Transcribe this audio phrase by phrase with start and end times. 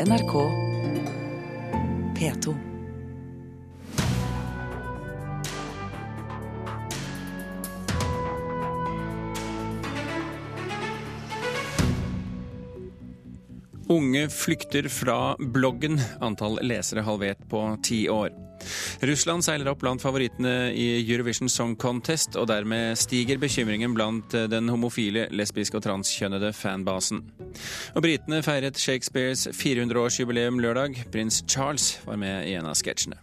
[0.00, 0.32] NRK
[2.18, 2.54] P2.
[13.88, 16.00] Unge flykter fra bloggen.
[16.20, 18.30] Antall lesere halvert på ti år.
[19.04, 24.70] Russland seiler opp blant favorittene i Eurovision Song Contest, og dermed stiger bekymringen blant den
[24.72, 27.24] homofile, lesbiske og transkjønnede fanbasen.
[27.94, 31.04] Og britene feiret Shakespeares 400-årsjubileum lørdag.
[31.12, 33.20] Prins Charles var med i en av sketsjene.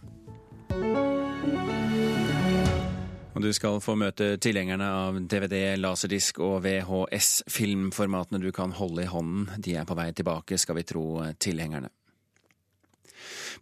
[3.32, 9.10] Og du skal få møte tilhengerne av DVD, laserdisk og VHS-filmformatene du kan holde i
[9.10, 9.48] hånden.
[9.64, 11.06] De er på vei tilbake, skal vi tro
[11.40, 11.90] tilhengerne.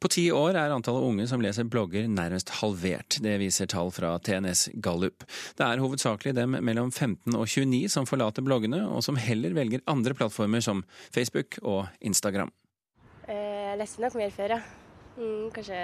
[0.00, 3.18] På ti år er antallet unge som leser blogger nærmest halvert.
[3.22, 5.26] Det viser tall fra TNS Gallup.
[5.58, 9.84] Det er hovedsakelig dem mellom 15 og 29 som forlater bloggene, og som heller velger
[9.90, 12.52] andre plattformer som Facebook og Instagram.
[13.30, 14.62] Jeg leste nok mer før, ja.
[15.16, 15.82] Mm, kanskje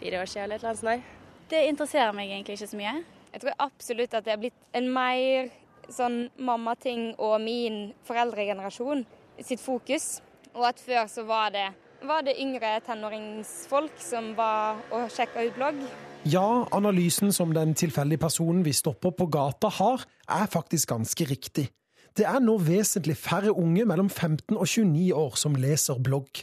[0.00, 1.14] fire år siden eller et eller annet sånt.
[1.50, 2.96] Det interesserer meg egentlig ikke så mye.
[3.32, 5.48] Jeg tror absolutt at det har blitt en mer
[5.92, 9.04] sånn mammating og min foreldregenerasjon
[9.44, 10.20] sitt fokus.
[10.56, 11.66] Og at før så var det,
[12.02, 15.78] var det yngre tenåringsfolk som var og sjekka ut blogg.
[16.26, 21.68] Ja, analysen som den tilfeldige personen vi stopper på gata har, er faktisk ganske riktig.
[22.16, 26.42] Det er nå vesentlig færre unge mellom 15 og 29 år som leser blogg.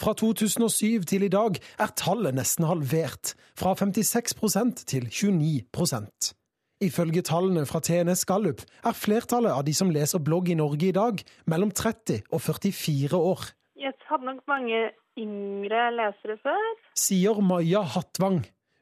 [0.00, 6.32] Fra 2007 til i dag er tallet nesten halvert, fra 56% til 29%
[6.80, 10.94] Ifølge tallene fra TNS Gallup er flertallet av de som leser blogg i Norge i
[10.96, 13.42] dag, mellom 30 og 44 år.
[14.10, 14.78] Hadde nok mange
[15.20, 16.64] yngre lesere før.
[16.98, 18.40] Sier Maja Hattvang.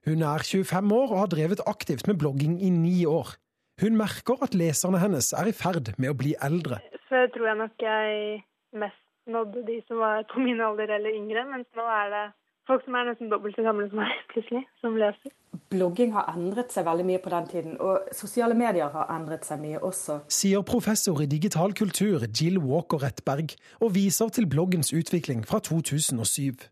[0.08, 3.34] Hun er 25 år og har drevet aktivt med blogging i ni år.
[3.82, 6.80] Hun merker at leserne hennes er i ferd med å bli eldre.
[7.10, 8.40] Før tror jeg nok jeg
[8.80, 12.24] mest nådde de som var på min alder eller yngre, mens nå er det
[12.69, 15.34] folk som er nesten dobbelt så gamle som meg, plutselig, som leser.
[15.72, 19.61] Blogging har endret seg veldig mye på den tiden, og sosiale medier har endret seg
[19.62, 20.20] mye også.
[20.33, 26.68] Sier professor i digital kultur Jill Walker Rettberg, og viser til bloggens utvikling fra 2007.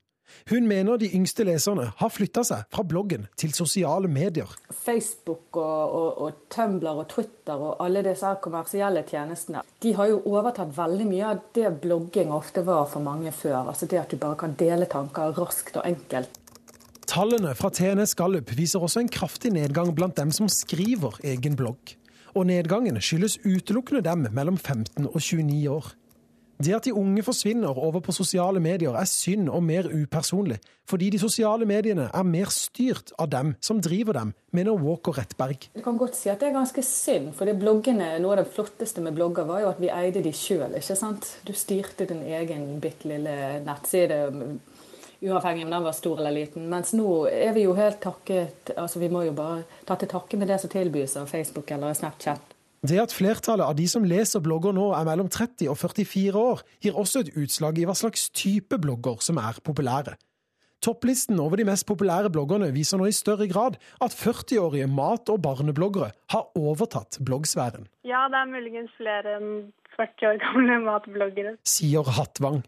[0.51, 4.51] Hun mener de yngste leserne har flytta seg fra bloggen til sosiale medier.
[4.71, 10.23] Facebook og, og, og, Tumblr og Twitter og alle disse kommersielle tjenestene de har jo
[10.31, 13.67] overtatt veldig mye av det blogging ofte var for mange før.
[13.71, 16.43] Altså det at du bare kan dele tanker raskt og enkelt.
[17.07, 21.95] Tallene fra TNS Gallup viser også en kraftig nedgang blant dem som skriver egen blogg.
[22.37, 25.93] Og nedgangen skyldes utelukkende dem mellom 15 og 29 år.
[26.57, 30.57] Det at de unge forsvinner over på sosiale medier er synd og mer upersonlig,
[30.89, 35.69] fordi de sosiale mediene er mer styrt av dem som driver dem, mener Walker Rettberg.
[35.77, 39.05] Du kan godt si at det er ganske synd, for bloggene, noe av det flotteste
[39.05, 40.79] med blogger var jo at vi eide de sjøl.
[41.45, 44.25] Du styrte din egen bitte lille nettside
[45.21, 46.69] uavhengig om den var stor eller liten.
[46.71, 50.37] Mens nå er vi jo helt takket altså Vi må jo bare ta til takke
[50.41, 52.56] med det som tilbys av Facebook eller Snapchat.
[52.85, 56.63] Det at flertallet av de som leser blogger nå er mellom 30 og 44 år,
[56.85, 60.17] gir også et utslag i hva slags type blogger som er populære.
[60.85, 65.41] Topplisten over de mest populære bloggerne viser nå i større grad at 40-årige mat- og
[65.43, 67.89] barnebloggere har overtatt bloggsfæren.
[68.05, 69.53] Ja, det er muligens flere enn
[69.97, 71.57] 40 år gamle matbloggere.
[71.65, 72.61] Sier Hattvang.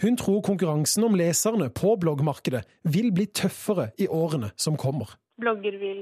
[0.00, 5.12] Hun tror konkurransen om leserne på bloggmarkedet vil bli tøffere i årene som kommer.
[5.40, 6.00] Blogger vil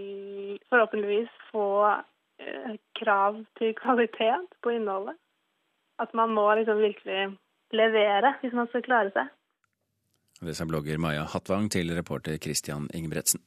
[0.70, 1.66] forhåpentligvis få
[2.98, 5.16] krav til kvalitet på innholdet.
[5.98, 7.38] At man må liksom virkelig
[7.74, 9.34] levere hvis man skal klare seg.
[10.40, 13.42] Det sa blogger Maja Hattvang til reporter Christian Ingebretsen.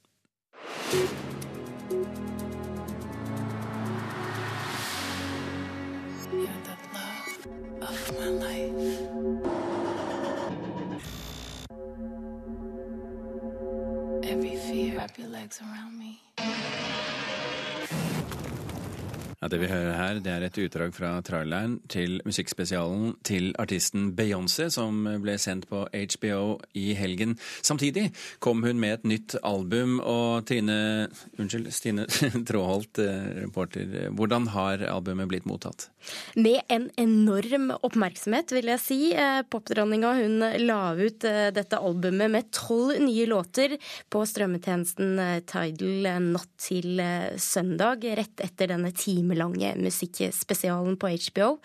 [14.23, 16.30] Every fear, wrap your legs around me.
[19.41, 24.11] Ja, Det vi hører her, det er et utdrag fra traileren til musikkspesialen til artisten
[24.13, 27.33] Beyoncé, som ble sendt på HBO i helgen.
[27.65, 31.07] Samtidig kom hun med et nytt album, og Trine
[31.41, 32.05] Unnskyld, Stine
[32.51, 34.11] Tråholt, eh, reporter.
[34.13, 35.87] Hvordan har albumet blitt mottatt?
[36.37, 38.99] Med en enorm oppmerksomhet, vil jeg si.
[39.17, 40.37] Eh, popdronninga hun
[40.67, 43.73] la ut eh, dette albumet med tolv nye låter
[44.05, 45.17] på strømmetjenesten
[45.49, 47.01] Tidal natt til
[47.41, 51.57] søndag, rett etter denne timen timelange musikkspesialen på HBO.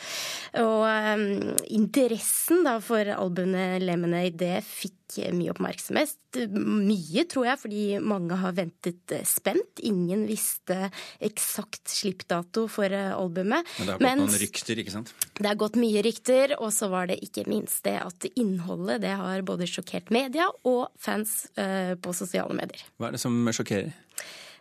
[0.62, 4.94] Og um, interessen da for albumet Lemonade det fikk
[5.32, 6.16] mye oppmerksomhet.
[6.50, 9.80] Mye, tror jeg, fordi mange har ventet spent.
[9.86, 10.90] Ingen visste
[11.22, 13.66] eksakt slippdato for albumet.
[13.78, 15.14] Men det har gått Mens, noen rykter, ikke sant?
[15.38, 19.14] Det har gått mye rykter, og så var det ikke minst det at innholdet det
[19.16, 22.82] har både sjokkert media og fans uh, på sosiale medier.
[22.98, 23.94] Hva er det som sjokkerer?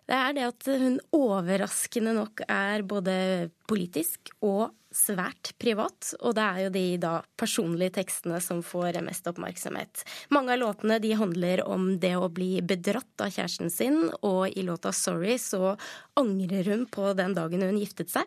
[0.06, 6.46] Det er det at hun overraskende nok er både politisk og svært privat, og det
[6.46, 10.06] er jo de da personlige tekstene som får mest oppmerksomhet.
[10.34, 14.64] Mange av låtene de handler om det å bli bedratt av kjæresten sin, og i
[14.64, 15.76] låta 'Sorry' så
[16.16, 18.24] angrer hun på den dagen hun giftet seg.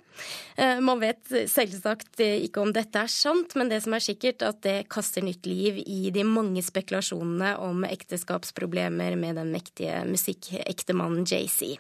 [0.57, 4.61] Eh, man vet selvsagt ikke om dette er sant, men det som er sikkert, at
[4.63, 11.79] det kaster nytt liv i de mange spekulasjonene om ekteskapsproblemer med den mektige musikkektemannen JC.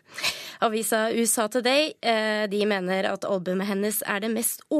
[0.64, 4.77] Avisa USA Today eh, de mener at albumet hennes er det mest overraskende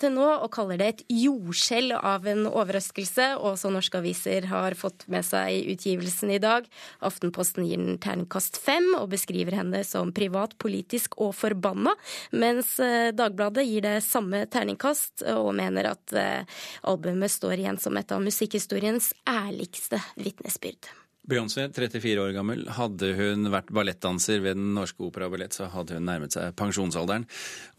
[0.00, 3.36] til nå og kaller det et jordskjelv av en overraskelse.
[3.38, 6.68] Også norske aviser har fått med seg utgivelsen i dag.
[7.00, 11.96] Aftenposten gir den terningkast fem og beskriver henne som privat, politisk og forbanna,
[12.32, 17.98] mens eh, Dagbladet gir det samme terningkast og mener at eh, albumet står igjen som
[17.98, 20.99] et av musikkhistoriens ærligste vitnesbyrd.
[21.28, 22.62] Beyoncé, 34 år gammel.
[22.72, 26.54] Hadde hun vært ballettdanser ved Den Norske Opera og Ballett, så hadde hun nærmet seg
[26.56, 27.26] pensjonsalderen.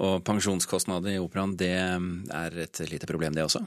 [0.05, 3.63] Og pensjonskostnader i operaen, det er et lite problem, det også?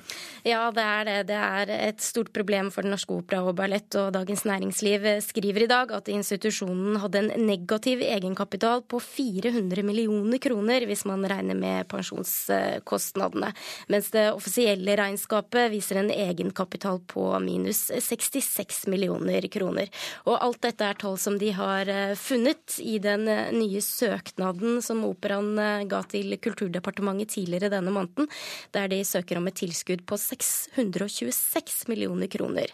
[0.47, 1.17] Ja, det er det.
[1.33, 3.91] Det er et stort problem for Den Norske Opera og Ballett.
[3.99, 10.39] Og Dagens Næringsliv skriver i dag at institusjonen hadde en negativ egenkapital på 400 millioner
[10.39, 13.51] kroner, hvis man regner med pensjonskostnadene.
[13.91, 19.91] Mens det offisielle regnskapet viser en egenkapital på minus 66 millioner kroner kroner.
[20.29, 24.81] Og alt dette er tall som de har eh, funnet i den eh, nye søknaden
[24.85, 28.29] som Operaen eh, ga til Kulturdepartementet tidligere denne måneden,
[28.75, 32.71] der de søker om et tilskudd på 626 millioner kroner.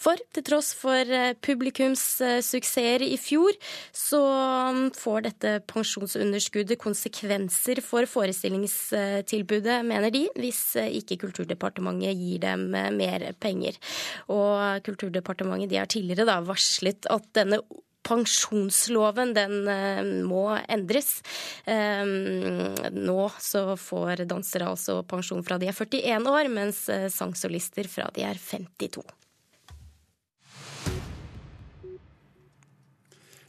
[0.00, 1.08] For til tross for
[1.44, 2.02] publikums
[2.44, 3.54] suksesser i fjor,
[3.94, 4.20] så
[4.74, 13.26] mm, får dette pensjonsunderskuddet konsekvenser for forestillingstilbudet, mener de, hvis ikke Kulturdepartementet gir dem mer
[13.40, 13.78] penger.
[14.32, 17.62] Og Kulturdepartementet de har tidligere da varslet at denne
[18.04, 21.22] pensjonsloven den eh, må endres.
[21.64, 22.04] Eh,
[22.92, 28.10] nå så får dansere altså pensjon fra de er 41 år, mens eh, sangsolister fra
[28.14, 29.04] de er 52.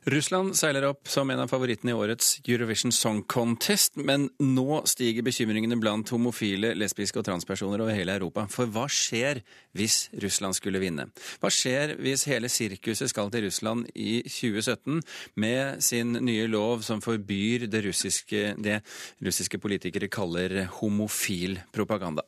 [0.05, 5.25] Russland seiler opp som en av favorittene i årets Eurovision Song Contest, men nå stiger
[5.25, 8.43] bekymringene blant homofile, lesbiske og transpersoner over hele Europa.
[8.53, 9.41] For hva skjer
[9.73, 11.07] hvis Russland skulle vinne?
[11.41, 15.01] Hva skjer hvis hele sirkuset skal til Russland i 2017
[15.41, 18.83] med sin nye lov som forbyr det russiske, det
[19.25, 22.27] russiske politikere kaller homofil propaganda?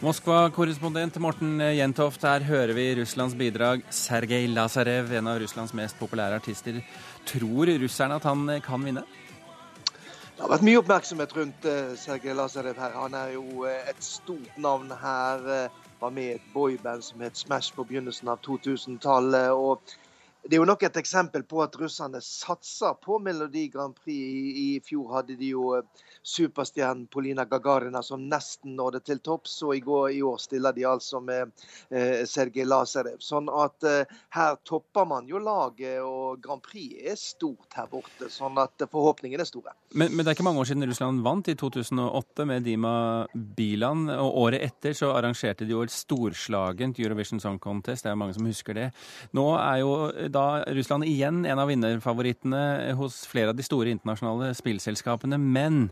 [0.00, 3.82] Moskva-korrespondent Morten Jentoft, her hører vi Russlands bidrag.
[3.92, 6.78] Sergej Lazarev, en av Russlands mest populære artister.
[7.28, 9.02] Tror russerne at han kan vinne?
[9.84, 12.96] Det har vært mye oppmerksomhet rundt uh, Sergej Lazarev her.
[12.96, 15.44] Han er jo uh, et stort navn her.
[16.00, 19.52] Var med i et boyband som het Smash på begynnelsen av 2000-tallet.
[19.52, 19.84] og
[20.42, 24.56] det er jo nok et eksempel på at russerne satser på Melodi Grand Prix.
[24.60, 25.74] I, fjor hadde de jo
[26.26, 29.58] superstjernen Polina Gagarina som nesten nådde til topps.
[29.66, 31.52] Og i, går, i år stiller de altså med
[31.90, 33.20] eh, Sergej Lazarev.
[33.20, 38.30] Sånn at eh, her topper man jo laget, og Grand Prix er stort her borte.
[38.32, 39.76] Sånn at forhåpningene er store.
[39.92, 42.94] Men, men, det er ikke mange år siden Russland vant, i 2008 med Dima
[43.34, 44.08] Bilan.
[44.16, 48.08] Og året etter så arrangerte de jo et storslagent Eurovision Song Contest.
[48.08, 48.90] Det er mange som husker det.
[49.36, 49.94] Nå er jo
[50.32, 55.38] da Russland igjen en av vinnerfavorittene hos flere av de store internasjonale spillselskapene.
[55.40, 55.86] Men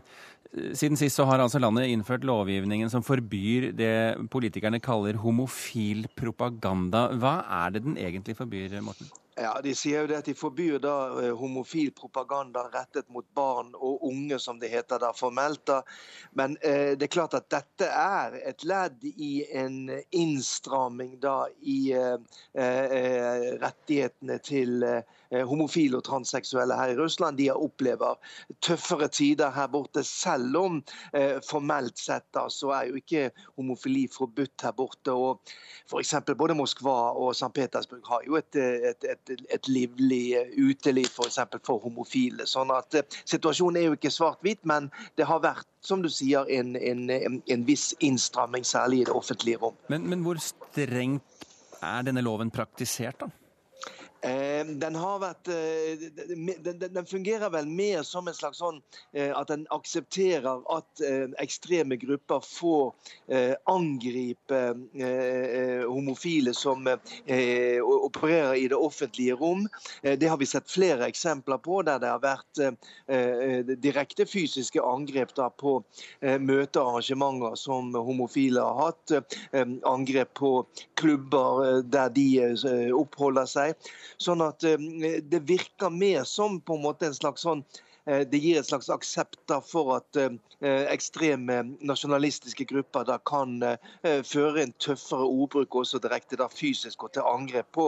[0.73, 3.93] siden sist så har altså landet innført lovgivningen som forbyr det
[4.33, 7.09] politikerne kaller homofil propaganda.
[7.21, 9.11] Hva er det den egentlig forbyr, Morten?
[9.39, 13.71] Ja, De sier jo det at de forbyr da eh, homofil propaganda rettet mot barn
[13.77, 15.61] og unge, som det heter da formelt.
[15.69, 15.79] da.
[16.35, 19.77] Men eh, det er klart at dette er et ledd i en
[20.11, 22.17] innstramming da i eh,
[22.53, 27.39] eh rettighetene til eh, homofile og transseksuelle her i Russland.
[27.39, 28.19] De opplever
[28.65, 30.81] tøffere tider her borte, selv om
[31.13, 35.15] eh, formelt sett da, så er jo ikke homofili forbudt her borte.
[35.15, 35.39] og
[35.87, 36.15] F.eks.
[36.35, 37.53] både Moskva og St.
[37.55, 41.39] Petersburg har jo et, et, et et, livlig uteliv f.eks.
[41.39, 42.47] For, for homofile.
[42.49, 46.75] Sånn at Situasjonen er jo ikke svart-hvit, men det har vært som du sier, en,
[46.75, 49.77] en, en viss innstramming, særlig i det offentlige rom.
[49.91, 51.47] Men, men hvor strengt
[51.79, 53.29] er denne loven praktisert, da?
[54.21, 56.01] Eh, den vært eh,
[56.59, 58.81] den, fungerer vel mer som en slags sånn
[59.15, 61.03] eh, at den aksepterer at
[61.39, 62.91] ekstreme grupper får
[63.69, 64.57] angripe
[65.87, 69.67] homofile som opererer i det offentlige rom.
[70.01, 75.75] Det har vi sett flere eksempler på, der det har vært direkte fysiske angrep på
[76.21, 79.15] møter og arrangementer som homofile har hatt.
[79.87, 80.53] Angrep på
[80.99, 82.27] klubber der de
[82.97, 83.89] oppholder seg.
[84.19, 87.61] Sånn at eh, det virker mer som på en måte en slags sånn
[88.03, 90.35] eh, det gir et slags aksept for at eh,
[90.91, 93.61] ekstreme nasjonalistiske grupper da kan
[94.27, 97.85] føre en tøffere ordbruk, også direkte da fysisk, og til angrep på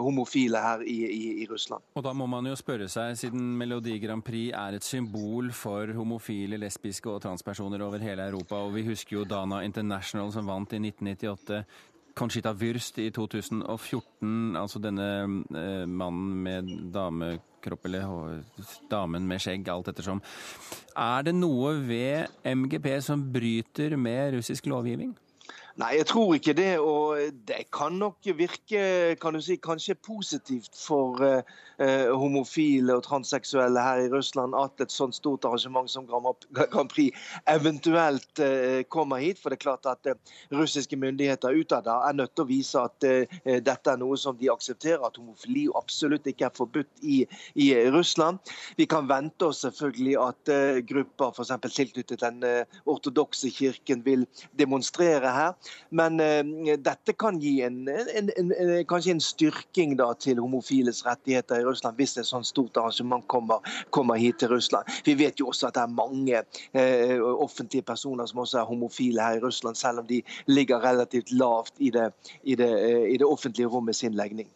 [0.00, 1.84] homofile her i, i, i, Russland.
[1.92, 5.92] Og Da må man jo spørre seg, siden Melodi Grand Prix er et symbol for
[5.92, 10.72] homofile, lesbiske og transpersoner over hele Europa, og vi husker jo Dana International som vant
[10.72, 11.66] i 1998.
[12.14, 15.08] Conchita Würst i 2014, altså denne
[15.50, 18.44] eh, mannen med damekropp eller
[18.90, 20.22] damen med skjegg, alt ettersom.
[20.94, 25.16] Er det noe ved MGP som bryter med russisk lovgivning?
[25.74, 26.78] Nei, jeg tror ikke det.
[26.78, 28.82] Og det kan nok virke
[29.18, 34.94] kan du si, kanskje positivt for eh, homofile og transseksuelle her i Russland at et
[34.94, 37.18] sånt stort arrangement som Grand Prix
[37.50, 39.40] eventuelt eh, kommer hit.
[39.42, 43.02] For det er klart at eh, russiske myndigheter utad er nødt til å vise at
[43.66, 47.24] dette er noe som de aksepterer, at homofili absolutt ikke er forbudt i,
[47.58, 48.38] i Russland.
[48.78, 50.54] Vi kan vente oss selvfølgelig at
[50.86, 51.52] grupper f.eks.
[51.74, 52.40] tilknyttet den
[52.86, 54.26] ortodokse kirken vil
[54.58, 55.54] demonstrere her.
[55.90, 58.52] Men uh, dette kan gi en, en, en,
[58.90, 63.76] kanskje en styrking da, til homofiles rettigheter i Russland, hvis et sånt stort arrangement kommer,
[63.94, 64.90] kommer, hit til Russland.
[65.04, 66.42] Vi vet jo også at det er mange
[66.76, 71.32] uh, offentlige personer som også er homofile her i Russland, selv om de ligger relativt
[71.32, 72.10] lavt i det,
[72.42, 74.50] i det, uh, i det offentlige rommet sin legning.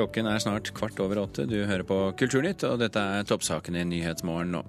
[0.00, 1.44] Klokken er snart kvart over åtte.
[1.44, 4.62] Du hører på Kulturnytt, og dette er toppsakene i Nyhetsmorgen nå.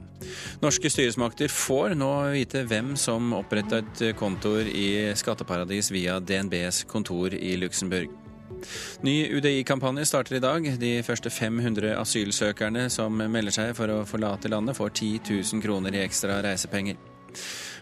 [0.59, 7.53] Norske styresmakter får nå vite hvem som opprettet kontoer i skatteparadis via DNBs kontor i
[7.61, 8.11] Luxembourg.
[9.07, 10.67] Ny UDI-kampanje starter i dag.
[10.83, 15.95] De første 500 asylsøkerne som melder seg for å forlate landet, får 10 000 kroner
[15.95, 16.99] i ekstra reisepenger.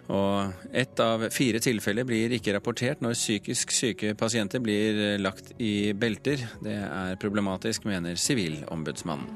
[0.09, 5.93] Og ett av fire tilfeller blir ikke rapportert når psykisk syke pasienter blir lagt i
[5.93, 6.47] belter.
[6.65, 9.29] Det er problematisk, mener Sivilombudsmannen.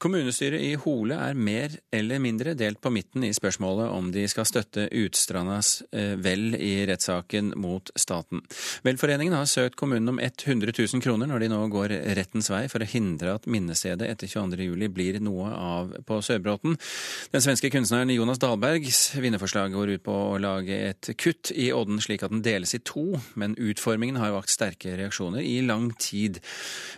[0.00, 4.46] Kommunestyret i Hole er mer eller mindre delt på midten i spørsmålet om de skal
[4.48, 8.40] støtte Utstrandas eh, vel i rettssaken mot staten.
[8.86, 12.80] Velforeningen har søkt kommunen om 100 000 kroner når de nå går rettens vei for
[12.80, 16.78] å hindre at minnestedet etter 22.07 blir noe av på Sørbråten.
[17.34, 22.00] Den svenske kunstneren Jonas Dahlbergs vinnerforslag går ut på å lage et kutt i odden
[22.00, 26.40] slik at den deles i to, men utformingen har vakt sterke reaksjoner i lang tid.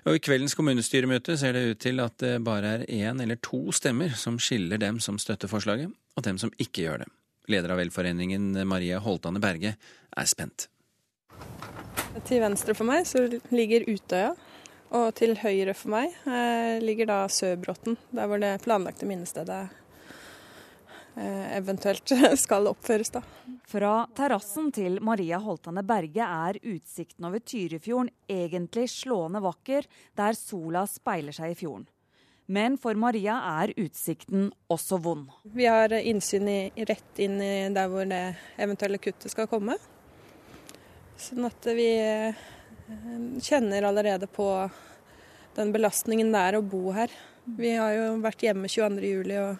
[0.06, 3.72] Og I kveldens kommunestyremøte ser det ut til at det bare er én eller to
[3.72, 7.10] stemmer som skiller dem som støtter forslaget, og dem som ikke gjør det.
[7.50, 10.68] Leder av velforeningen Maria Holtane Berge er spent.
[12.28, 14.32] Til venstre for meg så ligger Utøya,
[14.92, 19.62] og til høyre for meg eh, ligger da Søbråten, der hvor det planlagte minnestedet
[21.16, 22.12] eh, eventuelt
[22.44, 23.14] skal oppføres.
[23.16, 23.24] da.
[23.72, 29.88] Fra terrassen til Maria Holtane Berge er utsikten over Tyrifjorden egentlig slående vakker,
[30.20, 31.88] der sola speiler seg i fjorden.
[32.46, 35.28] Men for Maria er utsikten også vond.
[35.54, 38.22] Vi har innsyn i, rett inn i der hvor det
[38.60, 39.78] eventuelle kuttet skal komme.
[41.22, 42.40] Sånn at vi eh,
[43.42, 44.48] kjenner allerede på
[45.56, 47.12] den belastningen det er å bo her.
[47.44, 49.56] Vi har jo vært hjemme 22.07 og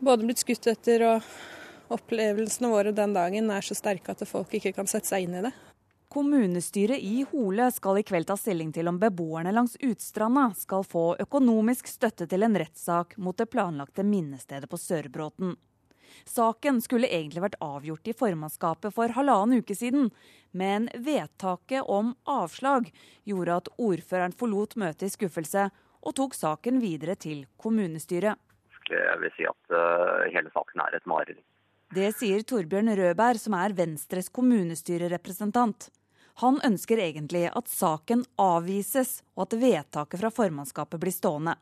[0.00, 4.72] både blitt skutt etter, og opplevelsene våre den dagen er så sterke at folk ikke
[4.76, 5.52] kan sette seg inn i det.
[6.10, 11.04] Kommunestyret i Hole skal i kveld ta stilling til om beboerne langs Utstranda skal få
[11.22, 15.52] økonomisk støtte til en rettssak mot det planlagte minnestedet på Sørbråten.
[16.26, 20.10] Saken skulle egentlig vært avgjort i formannskapet for halvannen uke siden,
[20.50, 22.90] men vedtaket om avslag
[23.22, 25.68] gjorde at ordføreren forlot møtet i skuffelse
[26.00, 28.34] og tok saken videre til kommunestyret.
[28.90, 31.46] Jeg vil si at uh, hele saken er et mareritt.
[31.94, 35.92] Det sier Torbjørn Rødberg, som er Venstres kommunestyrerepresentant.
[36.40, 41.56] Han ønsker egentlig at saken avvises, og at vedtaket fra formannskapet blir stående.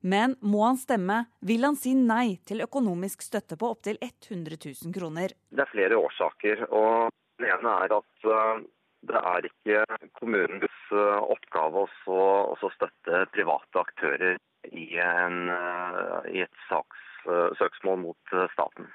[0.00, 4.94] Men må han stemme, vil han si nei til økonomisk støtte på opptil 100 000
[4.96, 5.34] kroner.
[5.52, 6.64] Det er flere årsaker.
[6.72, 8.62] og Den ene er at eh,
[9.10, 9.84] det er ikke
[10.18, 14.40] kommunens eh, oppgave å støtte private aktører
[14.72, 17.06] i, en, eh, i et saks,
[17.60, 18.86] søksmål mot staten.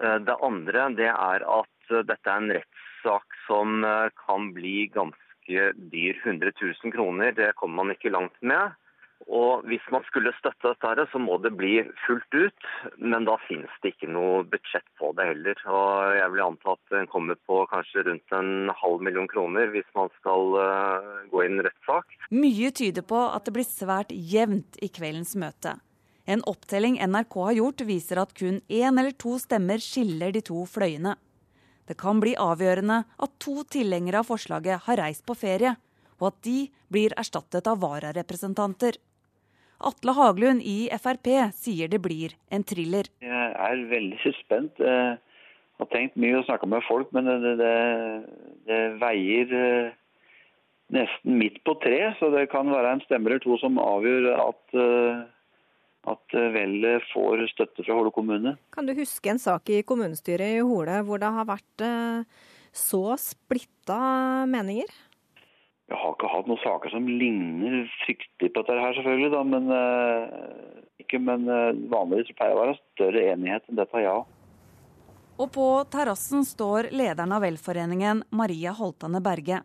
[0.00, 3.84] Det andre det er at dette er en rettssak som
[4.16, 6.20] kan bli ganske dyr.
[6.24, 8.76] 100 000 kroner, det kommer man ikke langt med.
[9.28, 12.68] Og Hvis man skulle støtte dette, så må det bli fullt ut.
[12.96, 15.60] Men da finnes det ikke noe budsjett på det heller.
[15.68, 19.88] Og Jeg vil anta at den kommer på kanskje rundt en halv million kroner hvis
[19.94, 20.56] man skal
[21.30, 22.16] gå inn rettssak.
[22.32, 25.76] Mye tyder på at det blir svært jevnt i kveldens møte.
[26.30, 30.62] En opptelling NRK har gjort, viser at kun én eller to stemmer skiller de to
[30.68, 31.16] fløyene.
[31.90, 35.72] Det kan bli avgjørende at to tilhengere av forslaget har reist på ferie,
[36.20, 36.58] og at de
[36.92, 39.00] blir erstattet av vararepresentanter.
[39.90, 43.10] Atle Haglund i Frp sier det blir en thriller.
[43.24, 44.78] Jeg er veldig spent.
[44.78, 45.18] Jeg
[45.80, 47.74] har tenkt mye og snakka med folk, men det, det,
[48.70, 49.98] det, veier eh,
[50.94, 52.12] nesten midt på tre.
[52.20, 55.22] Så det kan være en stemme eller to som avgjør at, eh,
[56.08, 58.54] at vellet får støtte fra Hole kommune.
[58.72, 62.40] Kan du huske en sak i kommunestyret i Hole hvor det har vært eh,
[62.72, 64.00] så splitta
[64.48, 64.88] meninger?
[65.90, 69.30] Jeg har ikke hatt noen saker som ligner fryktelig på dette her, selvfølgelig.
[69.34, 71.48] Da, men, uh, ikke, men
[71.90, 74.20] vanligvis pleier det å være større enighet enn dette, ja.
[75.40, 79.62] Og på terrassen står lederen av velforeningen, Maria Holtane Berge.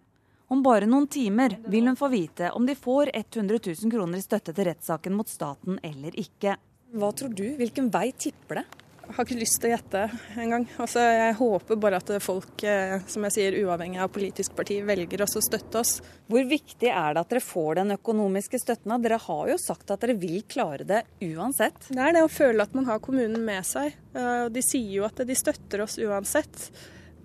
[0.47, 4.25] Om bare noen timer vil hun få vite om de får 100 000 kroner i
[4.25, 6.53] støtte til rettssaken mot staten eller ikke.
[6.95, 7.47] Hva tror du?
[7.57, 8.65] Hvilken vei tipper det?
[9.05, 9.99] Jeg har ikke lyst til å gjette
[10.41, 10.63] engang.
[10.81, 15.21] Altså, jeg håper bare at folk, eh, som jeg sier, uavhengig av politisk parti, velger
[15.21, 15.91] oss å støtte oss.
[16.25, 18.95] Hvor viktig er det at dere får den økonomiske støtten?
[19.03, 21.77] Dere har jo sagt at dere vil klare det uansett.
[21.91, 23.93] Det er det å føle at man har kommunen med seg.
[24.13, 26.69] De sier jo at de støtter oss uansett.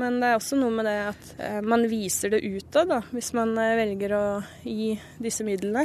[0.00, 3.52] Men det er også noe med det at eh, man viser det utad, hvis man
[3.60, 4.24] eh, velger å
[4.64, 5.84] gi disse midlene.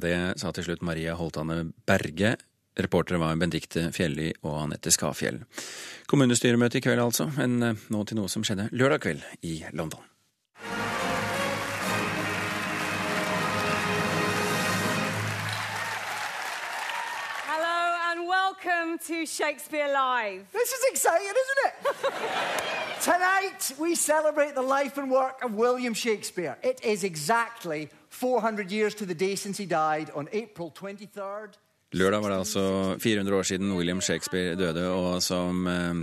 [0.00, 2.34] Det sa til slutt Maria Holtane Berge.
[2.74, 5.44] Reportere var Bendikte Fjelli og Anette Skafjell.
[6.10, 10.13] Kommunestyremøte i kveld altså, men eh, nå til noe som skjedde lørdag kveld i London.
[18.94, 20.46] Welcome to Shakespeare Live.
[20.52, 21.74] This is exciting, isn't it?
[23.00, 26.56] Tonight we celebrate the life and work of William Shakespeare.
[26.62, 31.58] It is exactly 400 years to the day since he died on April 23rd.
[31.92, 35.94] Lørdag var det altså 400 år siden William Shakespeare døde, og som eh,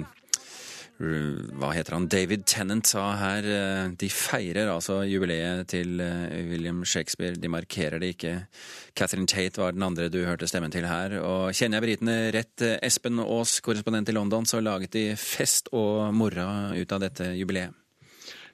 [1.01, 6.83] hva heter han, David Tennant sa her, eh, de feirer altså jubileet til eh, William
[6.85, 7.39] Shakespeare.
[7.39, 8.35] De markerer det ikke.
[8.97, 11.17] Catherine Tate var den andre du hørte stemmen til her.
[11.21, 16.11] Og kjenner jeg britene rett, Espen Aas, korrespondent i London, så laget de fest og
[16.15, 17.80] mora ut av dette jubileet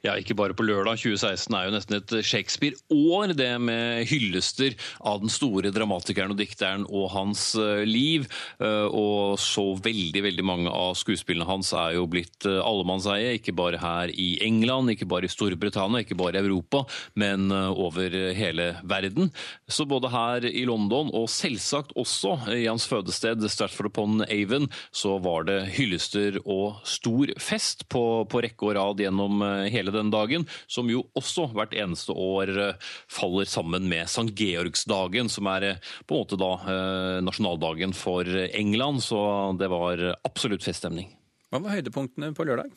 [0.08, 1.00] ja, ikke bare på lørdag.
[1.02, 6.86] 2016 er jo nesten et Shakespeare-år, det med hyllester av den store dramatikeren og dikteren
[6.88, 8.28] og hans eh, liv.
[8.64, 13.56] Eh, og så veldig, veldig mange av skuespillene hans er jo blitt eh, allemannseie, ikke
[13.58, 16.84] bare her i England, ikke bare i Storbritannia, ikke bare i Europa,
[17.18, 19.32] men over hele verden.
[19.72, 25.16] Så både her i London og selvsagt også i hans fødested Stratford upon Avon, så
[25.24, 29.42] var det hyllester og stor fest på, på rekke og rad gjennom
[29.72, 34.30] hele hele den dagen, som jo også hvert eneste år eh, faller sammen med St.
[34.38, 39.04] Georgsdagen, som er eh, på en måte da eh, nasjonaldagen for England.
[39.06, 39.20] Så
[39.60, 41.12] det var absolutt feststemning.
[41.52, 42.72] Hva var høydepunktene på lørdag?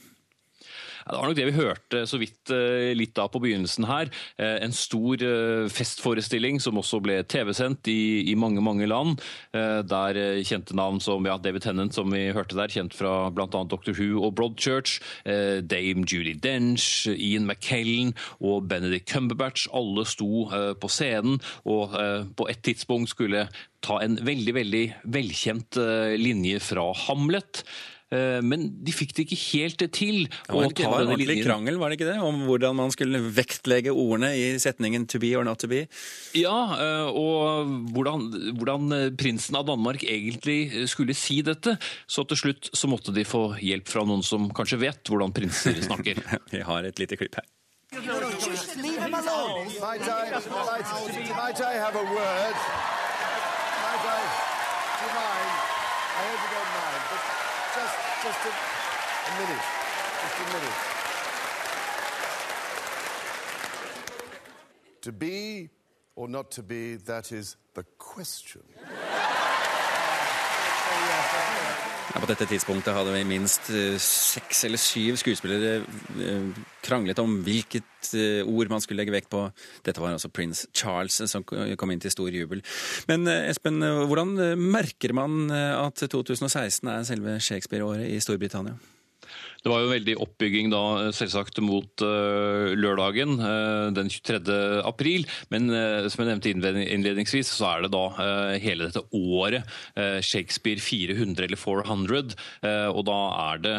[1.07, 4.11] Det var nok det vi hørte så vidt uh, litt av på begynnelsen her.
[4.41, 9.21] Uh, en stor uh, festforestilling som også ble TV-sendt i, i, mange mange land.
[9.53, 13.47] der kjente navn som ja, David Tennant, som vi hørte der, kjent fra bl.a.
[13.49, 13.93] Dr.
[13.97, 14.99] Who og Broadchurch.
[15.25, 19.69] Dame Judy Dench, Ian McKellen og Benedict Cumberbatch.
[19.77, 20.47] Alle sto
[20.81, 21.97] på scenen og
[22.37, 23.47] på et tidspunkt skulle
[23.85, 24.85] ta en veldig, veldig
[25.19, 25.81] velkjent
[26.21, 27.65] linje fra Hamlet.
[28.11, 30.25] Eh, men de fikk det ikke helt til.
[30.27, 32.19] Det var, det var en ordentlig krangel, var det ikke det?
[32.27, 35.87] Om hvordan man skulle vektlegge ordene i setningen 'to be or not to be'?
[36.35, 38.27] Ja, eh, og hvordan,
[38.59, 41.79] hvordan eh, prinsen av Danmark egentlig skulle si dette.
[42.07, 45.79] Så til slutt så måtte de få hjelp fra noen som kanskje vet hvordan prinser
[45.89, 46.19] snakker.
[46.51, 47.47] Vi har et lite klipp her.
[47.93, 49.67] Just leave him alone.
[49.81, 52.90] Might I, might, might I have a word?
[58.23, 59.65] Just, a, a minute.
[60.21, 60.79] Just a minute.
[65.03, 65.71] To be
[66.17, 68.63] or not to be, that is the question.
[72.11, 75.77] Ja, på dette tidspunktet hadde vi minst eh, seks eller syv skuespillere
[76.19, 79.45] eh, kranglet om hvilket eh, ord man skulle legge vekt på.
[79.87, 82.65] Dette var altså prins Charles som kom inn til stor jubel.
[83.07, 83.79] Men Espen,
[84.11, 88.75] hvordan merker man at 2016 er selve Shakespeare-året i Storbritannia?
[89.61, 94.57] Det var jo veldig oppbygging da, selvsagt mot uh, lørdagen uh, den 23.
[94.89, 95.27] april.
[95.53, 95.69] Men
[96.11, 98.05] som jeg nevnte innledningsvis, så er det da
[98.61, 99.67] hele dette året
[100.25, 102.35] Shakespeare 400 eller 400.
[102.93, 103.19] og da
[103.51, 103.75] er det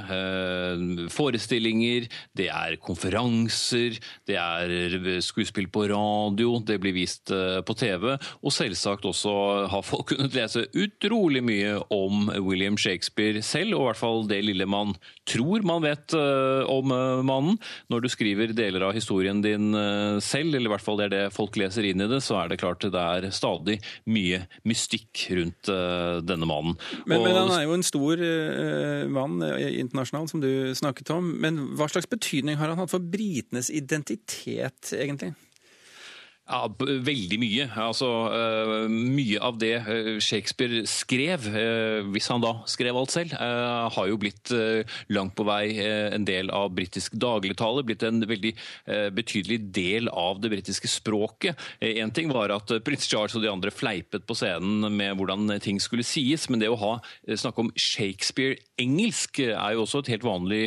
[1.14, 3.98] forestillinger, det er konferanser,
[4.30, 8.16] det er skuespill på radio, det blir vist på TV.
[8.42, 9.36] Og selvsagt også
[9.72, 14.44] har folk kunnet lese utrolig mye om William Shakespeare selv, og i hvert fall det
[14.46, 14.96] lille man
[15.30, 17.58] tror man vet uh, om uh, mannen.
[17.92, 21.14] Når du skriver deler av historien din uh, selv, eller i hvert fall det er
[21.16, 23.78] det folk leser inn i det, så er det klart det er stadig
[24.12, 25.70] mye mystikk rundt
[26.28, 26.76] denne mannen.
[27.06, 28.22] Men, Og, men, han er jo en stor
[29.12, 31.32] mann internasjonalt, som du snakket om.
[31.44, 35.34] Men hva slags betydning har han hatt for britenes identitet, egentlig?
[36.52, 37.66] Ja, Veldig mye.
[37.80, 43.32] Altså, uh, mye av det eh, Shakespeare skrev, uh, hvis han da skrev alt selv,
[43.32, 44.52] har jo blitt
[45.12, 47.84] langt på vei en del av britisk dagligtale.
[47.86, 48.52] Blitt en veldig
[49.16, 51.60] betydelig del av det britiske språket.
[51.84, 55.80] Én ting var at prins Charles og de andre fleipet på scenen med hvordan ting
[55.84, 56.94] skulle sies, men det å ha
[57.28, 60.64] snakke om Shakespeare-engelsk er jo også et helt vanlig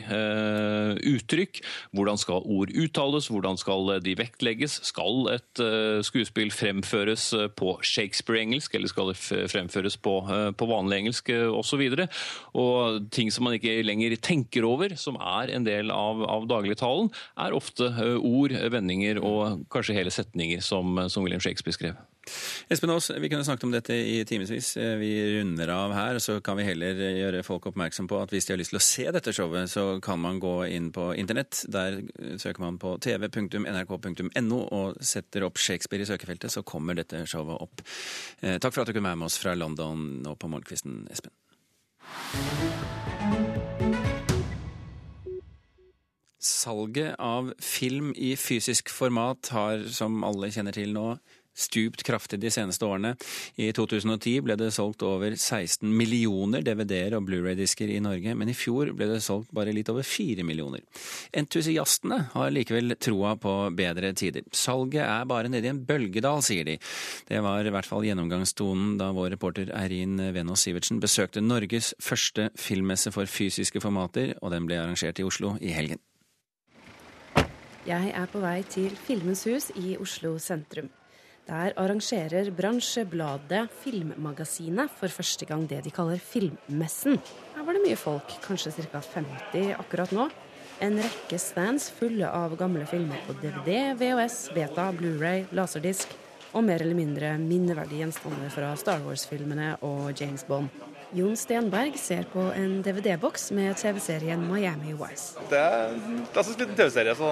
[1.15, 1.63] uttrykk.
[1.97, 4.81] Hvordan skal ord uttales, hvordan skal de vektlegges?
[4.91, 5.74] Skal et Eh,
[6.07, 9.19] skuespill fremføres eh, på Shakespeare-engelsk, eller skal det
[9.53, 11.85] fremføres på, eh, på vanlig engelsk osv.
[11.97, 12.07] Og,
[12.65, 17.13] og ting som man ikke lenger tenker over, som er en del av, av dagligtalen,
[17.41, 22.03] er ofte ord, vendinger og kanskje hele setninger som, som William Shakespeare skrev.
[22.73, 24.75] Espen Aas, vi kunne snakket om dette i timevis.
[24.77, 28.55] Vi runder av her, så kan vi heller gjøre folk oppmerksom på at hvis de
[28.55, 31.65] har lyst til å se dette showet, så kan man gå inn på internett.
[31.69, 32.01] Der
[32.41, 37.85] søker man på tv.nrk.no og setter opp Shakespeare i søkefeltet, så kommer dette showet opp.
[38.41, 41.35] Eh, takk for at du kunne være med oss fra London nå på morgenkvisten, Espen.
[46.45, 51.15] Salget av film i fysisk format har, som alle kjenner til nå,
[51.55, 53.15] stupt kraftig de seneste årene.
[53.57, 58.57] I 2010 ble det solgt over 16 millioner DVD-er og Blu-ray-disker i Norge, men i
[58.57, 60.83] fjor ble det solgt bare litt over 4 millioner.
[61.37, 64.47] Entusiastene har likevel troa på bedre tider.
[64.55, 66.79] Salget er bare nede i en bølgedal, sier de.
[67.29, 72.51] Det var i hvert fall gjennomgangstonen da vår reporter Eirin Venås Sivertsen besøkte Norges første
[72.59, 76.03] filmmesse for fysiske formater, og den ble arrangert i Oslo i helgen.
[77.85, 80.89] Jeg er på vei til Filmens hus i Oslo sentrum.
[81.45, 87.19] Der arrangerer bransjebladet Filmmagasinet for første gang det de kaller Filmmessen.
[87.53, 89.03] Her var det mye folk, kanskje ca.
[89.05, 90.31] 50 akkurat nå.
[90.81, 96.17] En rekke stands fulle av gamle filmer på DVD, VHS, beta, Blu-ray, laserdisk
[96.55, 100.73] og mer eller mindre minneverdige gjenstander fra Star Wars-filmene og James Bond.
[101.15, 105.37] Jon Stenberg ser på en DVD-boks med TV-serien Miami Wise.
[105.53, 107.29] Det er en klassisk liten TV-serie, så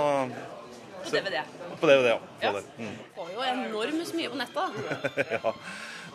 [1.04, 1.38] På DVD.
[1.80, 2.18] På DVD, ja.
[2.40, 2.52] ja.
[2.78, 2.96] Mm.
[3.16, 4.76] Får jo enormt mye på nettet.
[5.36, 5.54] ja,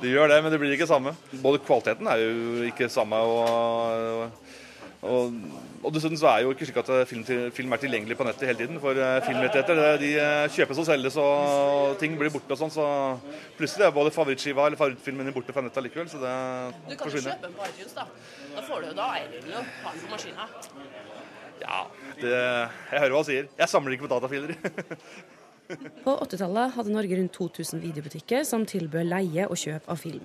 [0.02, 1.14] det gjør det, men det blir ikke samme.
[1.44, 4.32] Både kvaliteten er jo ikke samme, og,
[5.02, 5.40] og,
[5.84, 8.62] og dessuten så er jo ikke slik at film, film, er tilgjengelig på nettet hele
[8.62, 8.80] tiden.
[8.84, 12.74] For eh, filmrettigheter de eh, kjøpes og selges, og ting blir borte og sånn.
[12.74, 12.88] Så
[13.60, 16.12] plutselig er både favorittskiva eller favorittfilmen din borte fra nettet likevel.
[16.14, 16.36] Så det
[16.88, 18.08] du kan jo kjøpe den på iTunes, da.
[18.56, 20.50] Da får du jo da den på maskina.
[21.62, 21.82] Ja,
[22.20, 23.50] det, jeg hører hva han sier.
[23.58, 24.56] Jeg samler ikke på datafiler.
[26.06, 30.24] På 80-tallet hadde Norge rundt 2000 videobutikker som tilbød leie og kjøp av film.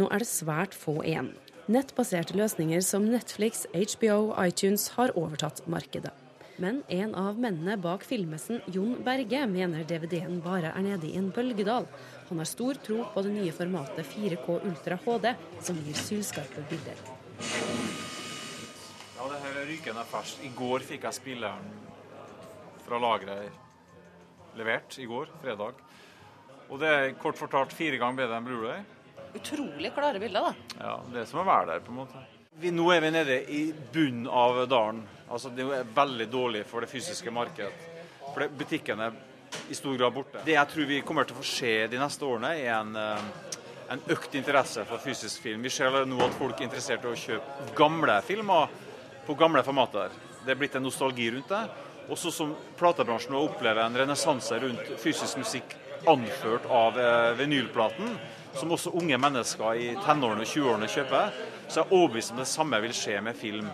[0.00, 1.34] Nå er det svært få igjen.
[1.68, 6.14] Nettbaserte løsninger som Netflix, HBO, iTunes har overtatt markedet.
[6.58, 11.28] Men en av mennene bak filmmessen, Jon Berge, mener DVD-en bare er nede i en
[11.34, 11.84] bølgedal.
[12.30, 15.28] Han har stor tro på det nye formatet 4K Ultra HD,
[15.62, 17.04] som gir sylskarpe bilder.
[19.18, 20.44] Ja, det her er rykende ferskt.
[20.44, 21.72] I går fikk jeg spilleren
[22.86, 23.66] fra lageret
[24.58, 25.82] levert i går, fredag.
[26.68, 28.80] Og det er kort fortalt fire ganger bedre enn Blu-ray.
[29.38, 30.80] Utrolig klare bilder, da.
[30.80, 32.24] Ja, det er som å være der, på en måte.
[32.58, 33.60] Vi, nå er vi nede i
[33.92, 35.04] bunnen av dalen.
[35.28, 37.70] Altså, det er veldig dårlig for det fysiske markedet.
[38.24, 39.14] For det, butikken er
[39.70, 40.42] i stor grad borte.
[40.44, 43.54] Det jeg tror vi kommer til å få se de neste årene, er en, eh,
[43.94, 45.62] en økt interesse for fysisk film.
[45.62, 48.74] Vi ser nå at folk er interessert i å kjøpe gamle filmer
[49.28, 50.14] på gamle formater.
[50.44, 51.66] Det er blitt en nostalgi rundt det.
[52.08, 55.74] Også som platebransjen nå opplever en renessanse rundt fysisk musikk
[56.08, 58.14] anført av eh, vinylplaten,
[58.56, 61.34] som også unge mennesker i tenårene og 20-årene kjøper,
[61.68, 63.68] så er jeg overbevist om det samme vil skje med film.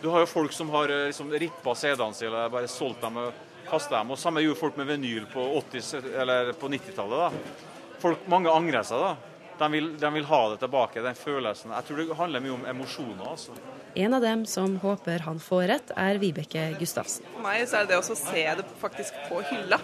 [0.00, 3.20] Du har jo folk som har eh, liksom, rippa CD-ene sine eller bare solgt dem
[3.20, 4.14] og kasta dem.
[4.14, 7.36] Og samme gjorde folk med vinyl på, 80, eller på 90-tallet.
[8.32, 9.04] Mange angrer seg.
[9.04, 9.33] da.
[9.58, 11.70] De vil, de vil, ha det tilbake, den følelsen.
[11.76, 13.24] Jeg tror det handler mye om emosjoner.
[13.30, 13.54] altså.
[13.94, 17.26] En av dem som håper han får rett, er Vibeke Gustavsen.
[17.36, 19.78] For meg så er det å se det faktisk på hylla.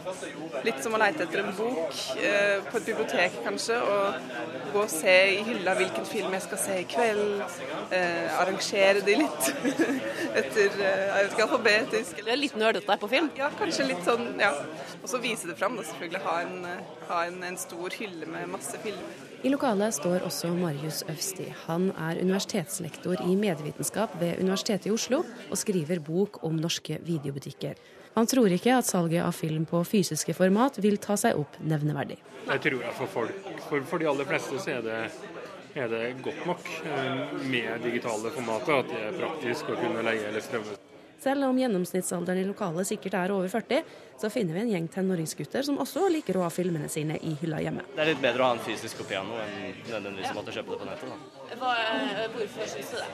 [0.67, 3.79] Litt som å leite etter en bok eh, på et bibliotek kanskje.
[3.79, 7.47] Og gå og se i hylla hvilken film jeg skal se i kveld.
[7.95, 9.55] Eh, arrangere de litt
[10.41, 12.27] etter eh, jeg vet ikke, alfabetisk.
[12.27, 13.31] Du er litt nerdete på film?
[13.39, 14.51] Ja, kanskje litt sånn, ja.
[15.05, 15.79] Og så vise det fram.
[15.79, 19.30] Da, selvfølgelig ha, en, eh, ha en, en stor hylle med masse filmer.
[19.41, 21.47] I lokalet står også Marius Øvsti.
[21.65, 27.79] Han er universitetslektor i medievitenskap ved Universitetet i Oslo, og skriver bok om norske videobutikker.
[28.19, 32.19] Han tror ikke at salget av film på fysiske format vil ta seg opp nevneverdig.
[32.51, 33.51] Jeg tror jeg for folk.
[33.71, 35.01] For, for de aller fleste så er det,
[35.73, 40.29] er det godt nok eh, med digitale formater at det er praktisk å kunne leie
[40.29, 40.77] eller strømme.
[41.21, 43.83] Selv om gjennomsnittsalderen i lokalet sikkert er over 40,
[44.21, 47.59] så finner vi en gjeng tenåringsgutter som også liker å ha filmene sine i hylla
[47.61, 47.85] hjemme.
[47.93, 50.55] Det er litt bedre å ha en fysisk kopi av noe enn nødvendigvis å måtte
[50.57, 51.13] kjøpe det på nettet.
[51.13, 51.61] Da.
[51.61, 53.09] Hva, eh, hvorfor syns du det?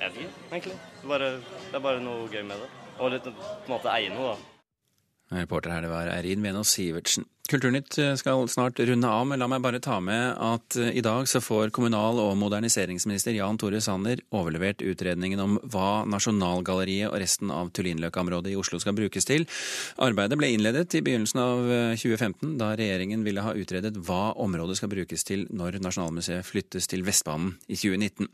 [0.00, 0.76] Jeg vet ikke, egentlig.
[0.80, 1.30] Det er, bare,
[1.70, 2.70] det er bare noe gøy med det.
[2.98, 4.46] Og litt på en måte eie noe, da.
[5.44, 7.28] Reporter her det var Eirin Venås Sivertsen.
[7.50, 11.02] Kulturnytt eh, skal snart runde av, men la meg bare ta med at eh, i
[11.02, 17.18] dag så får kommunal- og moderniseringsminister Jan Tore Sanner overlevert utredningen om hva Nasjonalgalleriet og
[17.18, 19.48] resten av Tullinløkka-området i Oslo skal brukes til.
[19.98, 21.64] Arbeidet ble innledet i begynnelsen av
[21.98, 26.86] 2015, eh, da regjeringen ville ha utredet hva området skal brukes til når Nasjonalmuseet flyttes
[26.92, 28.30] til Vestbanen i 2019.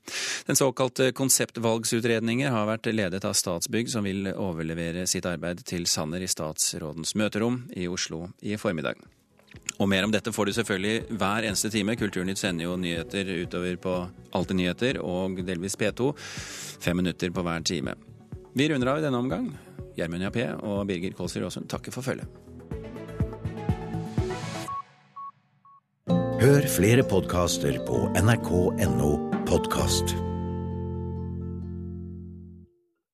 [0.51, 6.21] Den såkalte konseptvalgsutredninger har vært ledet av Statsbygg, som vil overlevere sitt arbeid til Sanner
[6.21, 9.06] i statsrådens møterom i Oslo i formiddag.
[9.77, 11.97] Og mer om dette får du selvfølgelig hver eneste time.
[12.01, 13.97] Kulturnytt sender jo nyheter utover på
[14.37, 16.13] Alltid nyheter og delvis P2.
[16.83, 17.97] Fem minutter på hver time.
[18.57, 19.51] Vi runder av i denne omgang.
[19.97, 22.29] Gjermund Jappé og Birger Kålsrud Aasund takker for følget.
[26.41, 29.11] Hør flere podkaster på nrk.no
[29.49, 30.17] podkast.